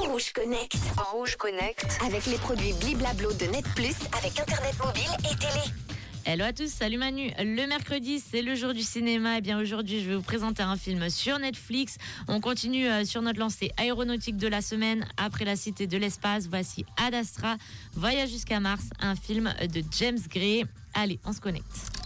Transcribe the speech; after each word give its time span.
Rouge 0.00 0.32
Connect. 0.32 0.76
En 0.96 1.16
Rouge 1.16 1.36
Connect. 1.36 1.86
Avec 2.04 2.26
les 2.26 2.34
produits 2.34 2.72
Bliblablo 2.80 3.32
de 3.32 3.44
Net 3.44 3.64
Plus 3.76 3.94
avec 4.18 4.40
Internet 4.40 4.74
mobile 4.84 5.10
et 5.20 5.36
télé. 5.36 5.72
Hello 6.26 6.46
à 6.46 6.52
tous, 6.52 6.68
salut 6.68 6.98
Manu. 6.98 7.30
Le 7.38 7.68
mercredi, 7.68 8.18
c'est 8.18 8.42
le 8.42 8.56
jour 8.56 8.74
du 8.74 8.82
cinéma. 8.82 9.34
Et 9.34 9.38
eh 9.38 9.40
bien 9.40 9.60
aujourd'hui, 9.60 10.02
je 10.02 10.08
vais 10.08 10.16
vous 10.16 10.22
présenter 10.22 10.64
un 10.64 10.76
film 10.76 11.08
sur 11.10 11.38
Netflix. 11.38 11.96
On 12.26 12.40
continue 12.40 12.88
euh, 12.88 13.04
sur 13.04 13.22
notre 13.22 13.38
lancée 13.38 13.70
aéronautique 13.76 14.36
de 14.36 14.48
la 14.48 14.62
semaine. 14.62 15.06
Après 15.16 15.44
la 15.44 15.54
cité 15.54 15.86
de 15.86 15.96
l'espace, 15.96 16.48
voici 16.48 16.84
Ad 16.96 17.14
Astra, 17.14 17.56
Voyage 17.94 18.30
jusqu'à 18.30 18.58
Mars, 18.58 18.86
un 18.98 19.14
film 19.14 19.54
de 19.72 19.84
James 19.92 20.18
Gray. 20.28 20.64
Allez, 20.92 21.20
on 21.24 21.32
se 21.32 21.40
connecte. 21.40 21.99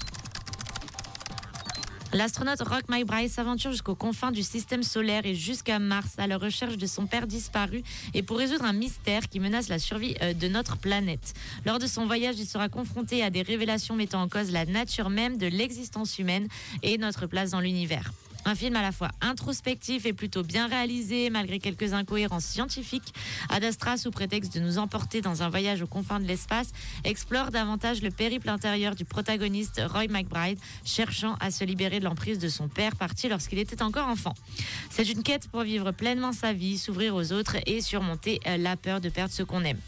L'astronaute 2.15 2.61
Rock 2.61 2.89
McBride 2.89 3.29
s'aventure 3.29 3.73
jusqu'aux 3.73 3.97
confins 3.97 4.31
du 4.31 4.45
système 4.45 4.85
solaire 4.85 5.27
et 5.27 5.35
jusqu'à 5.35 5.81
Mars 5.81 6.13
à 6.17 6.29
la 6.29 6.39
recherche 6.39 6.77
de 6.77 6.87
son 6.87 7.07
père 7.07 7.27
disparu 7.27 7.83
et 8.15 8.23
pour 8.23 8.39
résoudre 8.39 8.65
un 8.65 8.73
mystère 8.73 9.29
qui 9.29 9.41
menace 9.41 9.67
la 9.67 9.81
survie 9.81 10.15
euh, 10.23 10.33
de 10.33 10.47
notre 10.47 10.77
planète. 10.77 11.35
Lors 11.67 11.81
de 11.81 11.89
son 11.89 12.07
voyage, 12.07 12.37
il 12.39 12.47
sera 12.47 12.69
confronté 12.69 13.25
à 13.25 13.31
des 13.31 13.43
révélations 13.43 13.97
mettant 13.97 14.23
en 14.23 14.29
cause 14.29 14.53
la 14.53 14.65
nature 14.65 15.11
même 15.11 15.39
de 15.39 15.49
l'existence 15.49 16.21
humaine 16.21 16.47
et 16.85 16.99
notre 16.99 17.27
place 17.27 17.51
dans 17.51 17.61
l'univers. 17.61 18.13
Un 18.47 18.55
film 18.55 18.77
à 18.77 18.83
la 18.83 18.93
fois 18.93 19.11
introspectif 19.21 20.05
et 20.05 20.13
plutôt 20.13 20.43
bien 20.43 20.67
réalisé, 20.67 21.31
malgré 21.31 21.59
quelques 21.59 21.95
incohérences 21.95 22.45
scientifiques. 22.45 23.15
Ad 23.49 23.65
Astra, 23.65 23.97
sous 23.97 24.11
prétexte 24.11 24.55
de 24.55 24.61
nous 24.61 24.79
emporter 24.79 25.23
dans 25.23 25.43
un 25.43 25.49
voyage 25.49 25.81
aux 25.81 25.87
confins 25.87 26.21
de 26.21 26.27
l'espace, 26.27 26.71
explore 27.05 27.51
davantage 27.51 28.03
le 28.03 28.11
périple 28.11 28.51
intérieur 28.51 28.95
du 28.95 29.05
protagoniste 29.05 29.81
Roy 29.91 30.09
McBride, 30.09 30.59
cherchant 30.85 31.37
à 31.41 31.51
se 31.51 31.65
libérer 31.65 32.01
de 32.01 32.05
l'emprise 32.05 32.39
de 32.39 32.49
son 32.49 32.69
père 32.69 32.97
parti 32.97 33.29
lorsqu'il 33.29 33.59
était 33.59 33.83
encore 33.83 34.09
enfant. 34.09 34.35
C'est 34.97 35.11
une 35.11 35.25
quête 35.25 35.49
pour 35.49 35.63
vivre 35.63 35.91
pleinement 35.91 36.33
sa 36.33 36.53
vie, 36.53 36.79
s'ouvrir 36.79 37.17
aux 37.17 37.33
autres 37.33 37.57
et 37.67 37.81
surmonter 37.81 38.39
euh, 38.47 38.57
la 38.57 38.77
peur 38.77 39.01
de 39.01 39.09
perdre 39.09 39.35
ce 39.35 39.43
qu'on 39.43 39.65
aime. 39.65 39.81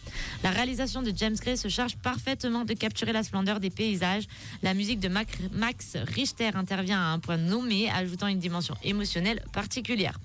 La 0.42 0.50
réalisation 0.50 1.00
de 1.00 1.12
James 1.14 1.36
Gray 1.40 1.56
se 1.56 1.68
charge 1.68 1.94
parfaitement 1.94 2.64
de 2.64 2.74
capturer 2.74 3.12
la 3.12 3.22
splendeur 3.22 3.60
des 3.60 3.70
paysages. 3.70 4.24
La 4.64 4.74
musique 4.74 4.98
de 4.98 5.08
Max 5.08 5.96
Richter 6.12 6.50
intervient 6.54 6.98
à 6.98 7.12
un 7.12 7.20
point 7.20 7.36
nommé, 7.36 7.88
ajoutant 7.88 8.26
une 8.26 8.40
dimension 8.40 8.74
émotionnelle 8.82 9.44
particulière. 9.52 10.18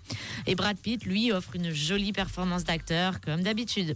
Et 0.48 0.56
Brad 0.56 0.78
Pitt, 0.78 1.06
lui, 1.06 1.32
offre 1.32 1.56
une 1.56 1.72
jolie 1.72 2.12
performance 2.12 2.64
d'acteur, 2.64 3.22
comme 3.22 3.44
d'habitude. 3.44 3.94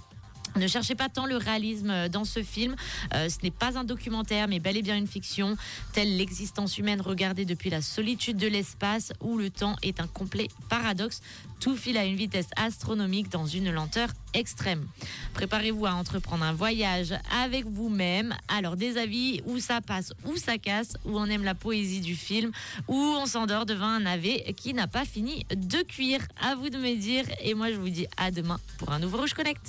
Ne 0.56 0.67
cherchez 0.67 0.95
pas 0.95 1.09
tant 1.09 1.25
le 1.25 1.36
réalisme 1.36 2.08
dans 2.08 2.23
ce 2.23 2.42
film. 2.42 2.75
Euh, 3.14 3.28
ce 3.28 3.38
n'est 3.44 3.52
pas 3.52 3.78
un 3.78 3.84
documentaire, 3.84 4.48
mais 4.48 4.59
bel 4.59 4.78
et 4.78 4.81
bien 4.81 4.95
une 4.95 5.08
fiction, 5.08 5.58
telle 5.92 6.16
l'existence 6.16 6.78
humaine 6.78 7.02
regardée 7.02 7.44
depuis 7.44 7.70
la 7.70 7.81
solitude 7.81 8.38
de 8.38 8.48
l'espace, 8.48 9.11
où 9.22 9.38
le 9.38 9.50
temps 9.50 9.76
est 9.83 10.00
un 10.00 10.08
complet 10.08 10.48
paradoxe. 10.70 11.22
Tout 11.59 11.76
file 11.76 11.98
à 11.98 12.06
une 12.06 12.16
vitesse 12.16 12.48
astronomique 12.56 13.30
dans 13.30 13.45
une 13.45 13.70
lenteur 13.72 14.09
extrême. 14.36 14.88
Préparez-vous 15.33 15.86
à 15.86 15.91
entreprendre 15.91 16.44
un 16.44 16.53
voyage 16.53 17.14
avec 17.41 17.66
vous-même. 17.66 18.36
Alors 18.47 18.75
des 18.75 18.97
avis, 18.97 19.42
où 19.45 19.59
ça 19.59 19.81
passe, 19.81 20.14
où 20.25 20.38
ça 20.38 20.58
casse, 20.58 20.94
où 21.05 21.17
on 21.17 21.25
aime 21.25 21.44
la 21.44 21.55
poésie 21.55 22.02
du 22.02 22.16
film, 22.16 22.52
où 22.88 22.95
on 22.95 23.25
s'endort 23.25 23.66
devant 23.66 23.86
un 23.86 24.02
navet 24.02 24.53
qui 24.55 24.73
n'a 24.73 24.88
pas 24.88 25.05
fini 25.05 25.45
de 25.50 25.81
cuire. 25.81 26.22
À 26.42 26.55
vous 26.55 26.69
de 26.69 26.77
me 26.77 26.95
dire. 26.95 27.25
Et 27.42 27.53
moi 27.53 27.72
je 27.72 27.77
vous 27.77 27.89
dis 27.89 28.08
à 28.17 28.31
demain 28.31 28.59
pour 28.77 28.92
un 28.92 29.00
nouveau 29.00 29.17
Rouge 29.17 29.33
Connect. 29.33 29.61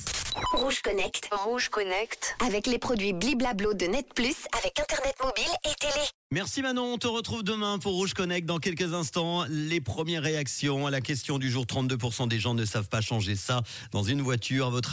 Rouge 0.53 0.83
Connect. 0.83 1.29
Rouge 1.33 1.69
Connect. 1.69 2.37
Avec 2.45 2.67
les 2.67 2.79
produits 2.79 3.13
Bliblablo 3.13 3.75
de 3.75 3.87
Net 3.87 4.13
Plus 4.15 4.37
avec 4.59 4.79
Internet 4.79 5.15
mobile 5.23 5.53
et 5.65 5.75
télé. 5.81 6.07
Merci 6.33 6.61
Manon, 6.61 6.95
on 6.95 6.99
te 6.99 7.07
retrouve 7.07 7.45
demain 7.45 7.79
pour 7.79 7.93
Rouge 7.93 8.13
Connect 8.13 8.49
dans 8.49 8.59
quelques 8.59 8.93
instants. 8.95 9.45
Les 9.49 9.81
premières 9.81 10.25
réactions 10.25 10.85
à 10.85 10.91
la 10.91 11.01
question 11.01 11.39
du 11.39 11.49
jour, 11.49 11.67
32% 11.67 12.27
des 12.27 12.41
gens 12.41 12.53
ne 12.53 12.65
savent 12.65 12.89
pas 12.89 13.01
changer 13.01 13.37
ça 13.37 13.63
dans 13.93 14.03
une 14.03 14.21
voiture. 14.21 14.69
Votre 14.71 14.85